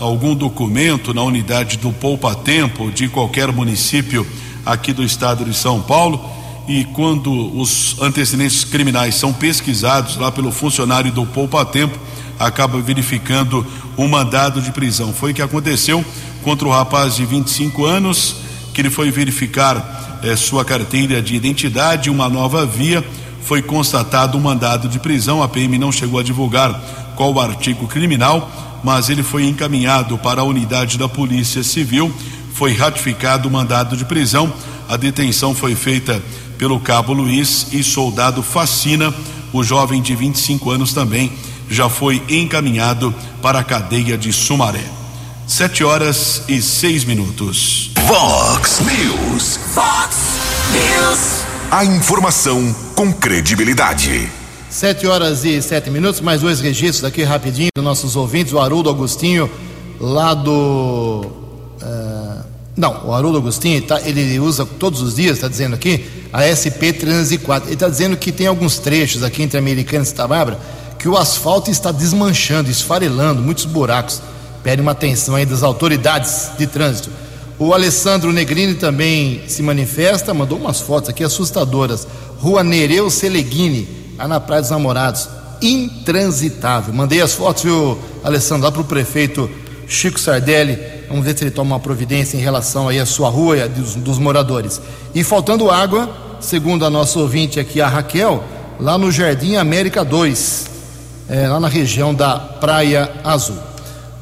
[0.01, 4.27] algum documento na unidade do Poupa Tempo de qualquer município
[4.64, 6.25] aqui do estado de São Paulo
[6.66, 11.99] e quando os antecedentes criminais são pesquisados lá pelo funcionário do Poupa Tempo,
[12.38, 13.66] acaba verificando
[13.99, 15.12] um mandado de prisão.
[15.12, 16.03] Foi o que aconteceu
[16.42, 18.37] contra o rapaz de 25 anos,
[18.73, 23.04] que ele foi verificar eh, sua carteira de identidade, uma nova via
[23.44, 25.42] foi constatado um mandado de prisão.
[25.42, 26.72] A PM não chegou a divulgar
[27.14, 28.50] qual o artigo criminal,
[28.82, 32.12] mas ele foi encaminhado para a unidade da Polícia Civil.
[32.54, 34.52] Foi ratificado o mandado de prisão.
[34.88, 36.22] A detenção foi feita
[36.56, 39.14] pelo cabo Luiz e soldado Facina.
[39.52, 41.30] O jovem de 25 anos também
[41.68, 44.84] já foi encaminhado para a cadeia de Sumaré.
[45.46, 47.93] Sete horas e seis minutos.
[48.06, 49.58] Vox News.
[49.74, 50.16] Vox
[50.72, 51.44] News.
[51.70, 54.30] A informação com credibilidade.
[54.68, 58.52] Sete horas e sete minutos, mais dois registros aqui rapidinho dos nossos ouvintes.
[58.52, 59.50] O Haroldo Agostinho,
[59.98, 61.32] lá do.
[61.80, 62.44] Uh,
[62.76, 66.92] não, o Haroldo Agostinho, tá, ele usa todos os dias, está dizendo aqui, a SP
[66.92, 67.68] 304.
[67.68, 70.60] Ele está dizendo que tem alguns trechos aqui entre Americana e Santa Bárbara
[70.98, 74.20] que o asfalto está desmanchando, esfarelando, muitos buracos.
[74.62, 77.23] Pede uma atenção aí das autoridades de trânsito.
[77.58, 82.06] O Alessandro Negrini também se manifesta, mandou umas fotos aqui assustadoras.
[82.38, 83.88] Rua Nereu Seleguini,
[84.18, 85.28] lá na Praia dos Namorados.
[85.62, 86.92] Intransitável.
[86.92, 89.48] Mandei as fotos, viu, Alessandro, lá para o prefeito
[89.86, 90.78] Chico Sardelli.
[91.08, 93.94] Vamos ver se ele toma uma providência em relação aí à sua rua e dos,
[93.94, 94.80] dos moradores.
[95.14, 98.42] E faltando água, segundo a nossa ouvinte aqui, a Raquel,
[98.80, 100.70] lá no Jardim América 2,
[101.28, 103.57] é, lá na região da Praia Azul.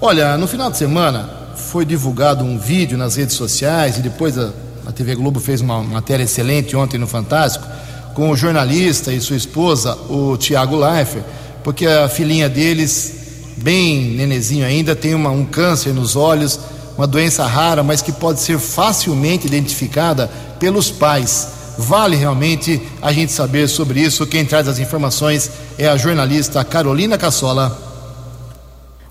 [0.01, 1.42] Olha, no final de semana,
[1.73, 4.51] foi divulgado um vídeo nas redes sociais e depois a,
[4.85, 7.67] a TV Globo fez uma matéria excelente ontem no Fantástico
[8.13, 11.25] com o jornalista e sua esposa, o Tiago Leifert,
[11.65, 13.15] porque a filhinha deles,
[13.57, 16.61] bem nenezinho ainda, tem uma, um câncer nos olhos,
[16.95, 21.49] uma doença rara, mas que pode ser facilmente identificada pelos pais.
[21.79, 24.27] Vale realmente a gente saber sobre isso.
[24.27, 27.92] Quem traz as informações é a jornalista Carolina Cassola.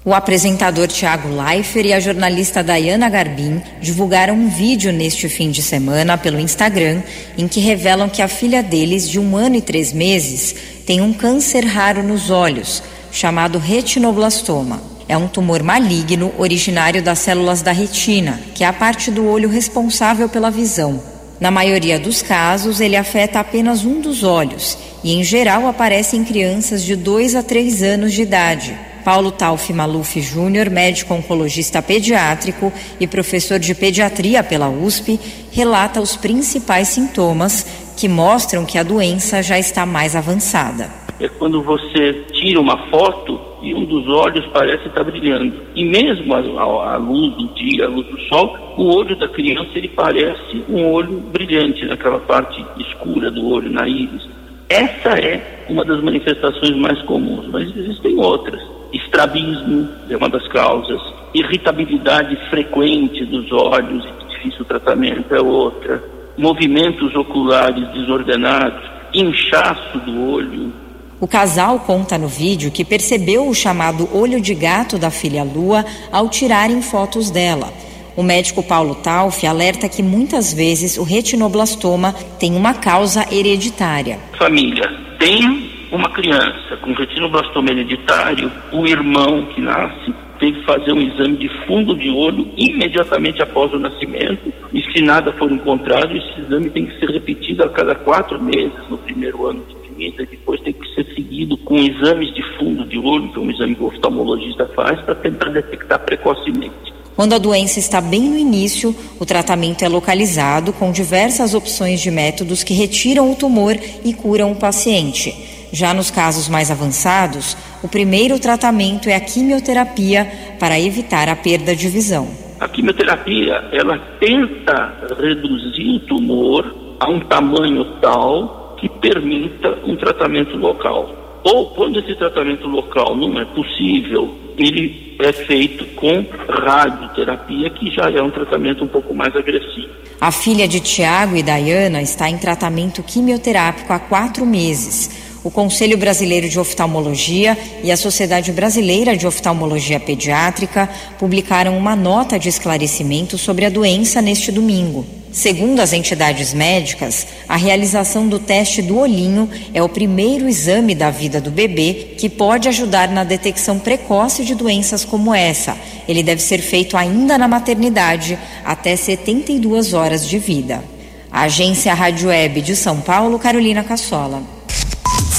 [0.04, 5.62] O apresentador Tiago Leifert e a jornalista Dayana Garbim divulgaram um vídeo neste fim de
[5.62, 7.04] semana pelo Instagram
[7.38, 10.56] em que revelam que a filha deles, de um ano e três meses,
[10.88, 12.82] tem um câncer raro nos olhos,
[13.12, 14.82] chamado retinoblastoma.
[15.08, 19.49] É um tumor maligno originário das células da retina, que é a parte do olho
[19.49, 20.99] responsável pela visão.
[21.39, 26.24] Na maioria dos casos, ele afeta apenas um dos olhos e, em geral, aparece em
[26.24, 28.91] crianças de 2 a 3 anos de idade.
[29.04, 35.20] Paulo Tauf Maluf Júnior, médico oncologista pediátrico e professor de pediatria pela USP,
[35.52, 40.89] relata os principais sintomas que mostram que a doença já está mais avançada.
[41.20, 45.54] É quando você tira uma foto e um dos olhos parece estar brilhando.
[45.76, 49.89] E mesmo a, luz do dia, a luz do sol, o olho da criança ele
[49.89, 54.28] parece um olho brilhante naquela parte escura do olho, na íris.
[54.68, 58.62] Essa é uma das manifestações mais comuns, mas existem outras.
[58.94, 61.02] Estrabismo é uma das causas.
[61.34, 66.04] Irritabilidade frequente dos olhos e difícil tratamento é outra.
[66.38, 68.84] Movimentos oculares desordenados,
[69.14, 70.74] inchaço do olho.
[71.20, 75.86] O casal conta no vídeo que percebeu o chamado olho de gato da filha Lua
[76.12, 77.72] ao tirarem fotos dela.
[78.18, 84.20] O médico Paulo Tauf alerta que muitas vezes o retinoblastoma tem uma causa hereditária.
[84.38, 91.02] Família, tem uma criança com retinoblastoma hereditário, o irmão que nasce tem que fazer um
[91.02, 96.42] exame de fundo de olho imediatamente após o nascimento e se nada for encontrado, esse
[96.42, 100.60] exame tem que ser repetido a cada quatro meses no primeiro ano de vida, depois
[100.62, 103.84] tem que ser seguido com exames de fundo de olho, que é um exame que
[103.84, 106.92] o oftalmologista faz para tentar detectar precocemente.
[107.16, 112.10] Quando a doença está bem no início, o tratamento é localizado com diversas opções de
[112.10, 115.61] métodos que retiram o tumor e curam o paciente.
[115.74, 121.74] Já nos casos mais avançados, o primeiro tratamento é a quimioterapia para evitar a perda
[121.74, 122.28] de visão.
[122.59, 130.57] A quimioterapia, ela tenta reduzir o tumor a um tamanho tal que permita um tratamento
[130.57, 131.15] local.
[131.43, 138.11] Ou quando esse tratamento local não é possível, ele é feito com radioterapia, que já
[138.11, 139.89] é um tratamento um pouco mais agressivo.
[140.19, 145.98] A filha de Tiago e Dayana está em tratamento quimioterápico há quatro meses o Conselho
[145.98, 153.38] Brasileiro de Oftalmologia e a Sociedade Brasileira de Oftalmologia Pediátrica publicaram uma nota de esclarecimento
[153.38, 155.06] sobre a doença neste domingo.
[155.32, 161.10] Segundo as entidades médicas, a realização do teste do olhinho é o primeiro exame da
[161.10, 165.78] vida do bebê que pode ajudar na detecção precoce de doenças como essa.
[166.06, 170.84] Ele deve ser feito ainda na maternidade, até 72 horas de vida.
[171.32, 174.61] Agência Rádio Web de São Paulo, Carolina Cassola.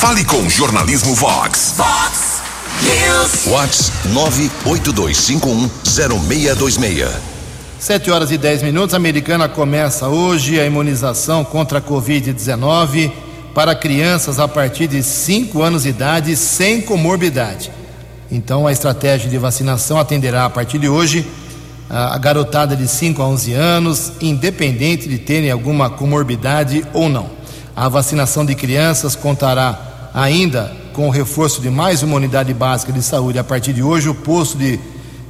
[0.03, 1.75] Fale com o Jornalismo Vox.
[1.77, 2.43] Vox
[2.83, 3.45] News.
[3.45, 7.09] Vox 982510626.
[7.79, 8.95] 7 horas e 10 minutos.
[8.95, 13.13] A americana começa hoje a imunização contra a Covid-19
[13.55, 17.71] para crianças a partir de 5 anos de idade sem comorbidade.
[18.29, 21.25] Então, a estratégia de vacinação atenderá a partir de hoje
[21.89, 27.31] a garotada de 5 a 11 anos, independente de terem alguma comorbidade ou não.
[27.77, 33.03] A vacinação de crianças contará ainda com o reforço de mais uma unidade básica de
[33.03, 34.79] saúde a partir de hoje, o posto de,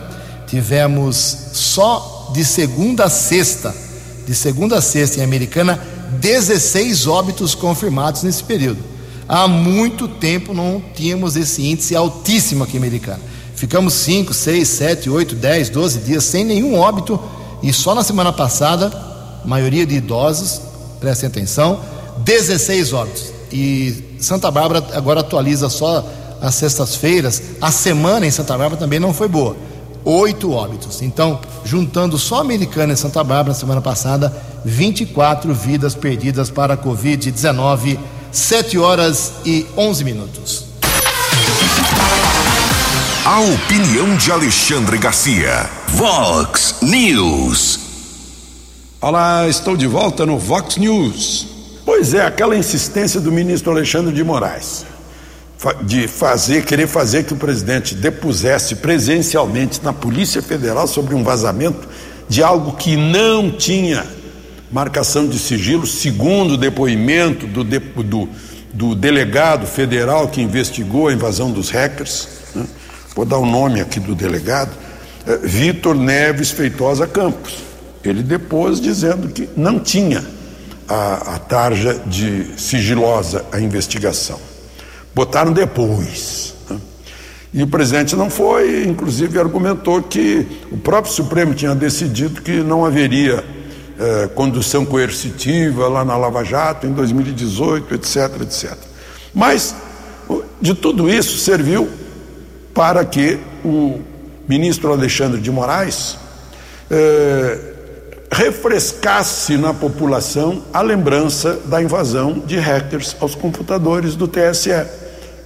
[0.45, 1.15] Tivemos
[1.53, 3.73] só de segunda a sexta,
[4.27, 5.79] de segunda a sexta em Americana,
[6.19, 8.92] 16 óbitos confirmados nesse período.
[9.27, 13.21] Há muito tempo não tínhamos esse índice altíssimo aqui em Americana.
[13.55, 17.19] Ficamos 5, 6, 7, 8, 10, 12 dias sem nenhum óbito
[17.61, 18.91] e só na semana passada,
[19.45, 20.59] maioria de idosos,
[20.99, 21.79] prestem atenção,
[22.17, 23.31] 16 óbitos.
[23.51, 26.05] E Santa Bárbara agora atualiza só
[26.41, 27.41] as sextas-feiras.
[27.61, 29.55] A semana em Santa Bárbara também não foi boa.
[30.03, 31.01] oito óbitos.
[31.01, 36.77] Então, juntando só Americana e Santa Bárbara na semana passada, 24 vidas perdidas para a
[36.77, 37.97] Covid-19,
[38.33, 40.65] 7 horas e 11 minutos.
[43.23, 45.69] A opinião de Alexandre Garcia.
[45.89, 47.79] Vox News.
[48.99, 51.47] Olá, estou de volta no Vox News.
[51.85, 54.83] Pois é, aquela insistência do ministro Alexandre de Moraes
[55.83, 61.87] de fazer, querer fazer que o presidente depusesse presencialmente na Polícia Federal sobre um vazamento
[62.27, 64.05] de algo que não tinha
[64.73, 68.29] marcação de sigilo, segundo o depoimento do, do,
[68.73, 72.27] do delegado federal que investigou a invasão dos hackers.
[72.55, 72.65] Né?
[73.15, 74.71] Vou dar o nome aqui do delegado,
[75.27, 77.53] é, Vitor Neves Feitosa Campos.
[78.03, 80.25] Ele depôs dizendo que não tinha
[80.89, 84.39] a, a tarja de sigilosa a investigação.
[85.13, 86.55] Botaram depois.
[86.67, 86.79] Né?
[87.53, 92.83] E o presidente não foi, inclusive argumentou que o próprio Supremo tinha decidido que não
[92.83, 93.43] haveria
[94.03, 98.73] eh, condução coercitiva lá na Lava Jato em 2018, etc, etc.
[99.33, 99.73] Mas
[100.59, 101.89] de tudo isso serviu
[102.73, 104.01] para que o
[104.45, 106.17] ministro Alexandre de Moraes
[106.91, 107.59] eh,
[108.29, 114.85] refrescasse na população a lembrança da invasão de hackers aos computadores do TSE.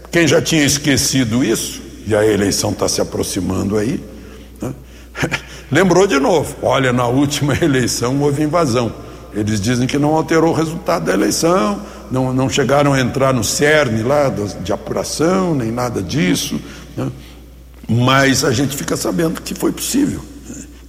[0.10, 4.04] Quem já tinha esquecido isso, e a eleição está se aproximando aí?
[5.72, 6.56] lembrou de novo.
[6.62, 8.92] Olha, na última eleição houve invasão.
[9.34, 13.44] Eles dizem que não alterou o resultado da eleição, não, não chegaram a entrar no
[13.44, 14.32] cerne lá
[14.64, 16.60] de apuração, nem nada disso.
[16.96, 17.10] Né?
[17.88, 20.22] Mas a gente fica sabendo que foi possível.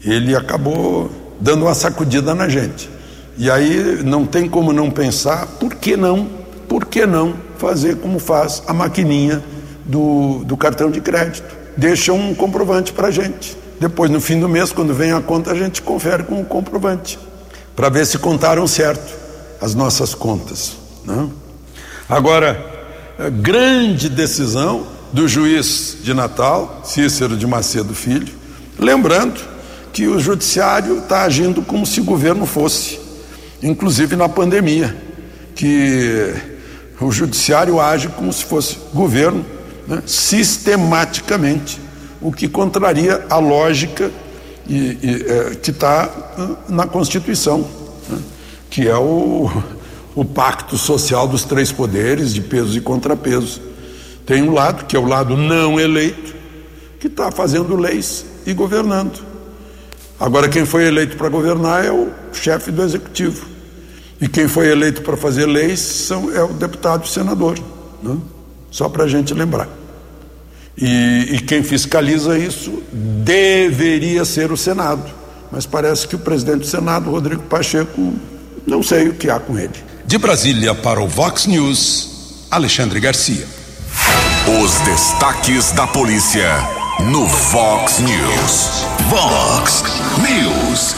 [0.03, 1.11] Ele acabou
[1.41, 2.89] dando uma sacudida na gente.
[3.37, 6.29] E aí não tem como não pensar, por que não?
[6.69, 9.43] Por que não fazer como faz a maquininha
[9.85, 11.57] do, do cartão de crédito?
[11.77, 13.57] Deixa um comprovante para a gente.
[13.81, 17.19] Depois, no fim do mês, quando vem a conta, a gente confere com o comprovante,
[17.77, 19.17] para ver se contaram certo
[19.61, 20.77] as nossas contas.
[21.05, 21.29] Né?
[22.09, 22.65] Agora,
[23.41, 28.33] grande decisão do juiz de Natal, Cícero de Macedo Filho,
[28.79, 29.41] lembrando
[29.93, 33.01] que o judiciário está agindo como se o governo fosse,
[33.63, 34.97] inclusive na pandemia,
[35.55, 36.35] que
[37.01, 39.45] o judiciário age como se fosse governo,
[39.87, 41.81] né, sistematicamente,
[42.21, 44.11] o que contraria a lógica
[44.69, 46.11] e, e, é, que está
[46.69, 47.67] na Constituição,
[48.09, 48.19] né,
[48.69, 49.51] que é o,
[50.15, 53.61] o pacto social dos três poderes, de pesos e contrapesos.
[54.27, 56.35] Tem um lado, que é o lado não eleito,
[57.01, 59.27] que está fazendo leis e governando.
[60.21, 63.47] Agora, quem foi eleito para governar é o chefe do executivo.
[64.21, 67.57] E quem foi eleito para fazer leis são, é o deputado e senador.
[68.03, 68.19] Né?
[68.71, 69.78] Só para a gente lembrar.
[70.81, 75.05] E, e quem fiscaliza isso deveria ser o Senado.
[75.51, 78.15] Mas parece que o presidente do Senado, Rodrigo Pacheco,
[78.67, 79.73] não sei o que há com ele.
[80.07, 83.47] De Brasília para o Vox News, Alexandre Garcia.
[84.63, 86.49] Os destaques da polícia
[87.11, 88.85] no Vox News.
[89.09, 89.85] Vox
[90.19, 90.97] News.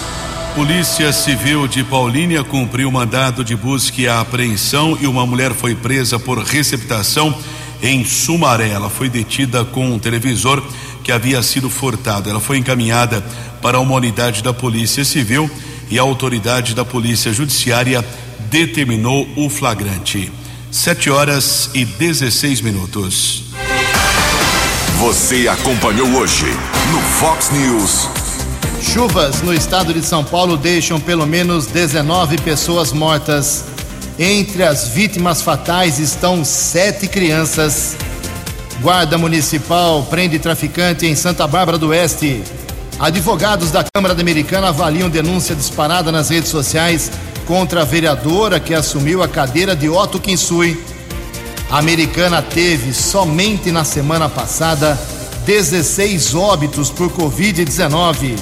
[0.54, 6.18] Polícia Civil de Paulínia cumpriu mandado de busca e apreensão e uma mulher foi presa
[6.18, 7.36] por receptação
[7.82, 8.70] em Sumaré.
[8.70, 10.62] Ela foi detida com um televisor
[11.02, 12.28] que havia sido furtado.
[12.28, 13.24] Ela foi encaminhada
[13.62, 15.50] para uma unidade da Polícia Civil
[15.90, 18.04] e a autoridade da Polícia Judiciária
[18.50, 20.30] determinou o flagrante.
[20.70, 23.44] Sete horas e 16 minutos.
[24.98, 26.46] Você acompanhou hoje
[26.92, 28.08] no Fox News.
[28.82, 33.64] Chuvas no estado de São Paulo deixam pelo menos 19 pessoas mortas.
[34.22, 37.96] Entre as vítimas fatais estão sete crianças.
[38.82, 42.42] Guarda Municipal prende traficante em Santa Bárbara do Oeste.
[42.98, 47.10] Advogados da Câmara Americana avaliam denúncia disparada nas redes sociais
[47.46, 50.78] contra a vereadora que assumiu a cadeira de Otto Kinsui.
[51.70, 55.00] A americana teve somente na semana passada
[55.46, 58.36] 16 óbitos por Covid-19.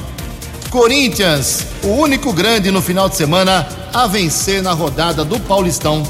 [0.71, 6.03] Corinthians, o único grande no final de semana a vencer na rodada do Paulistão.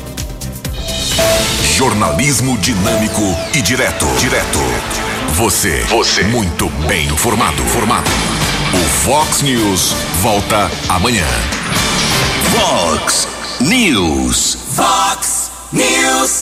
[1.77, 3.23] Jornalismo dinâmico
[3.55, 4.05] e direto.
[4.19, 4.59] Direto.
[5.35, 5.85] Você.
[5.89, 6.25] Você.
[6.25, 7.63] Muito bem informado.
[7.67, 8.11] Formado.
[8.75, 11.27] O Fox News volta amanhã.
[12.57, 13.29] Fox
[13.61, 14.59] News.
[14.75, 16.29] Fox News.